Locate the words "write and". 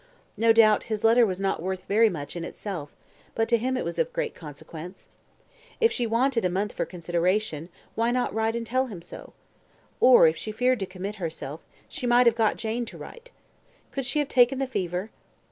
8.33-8.65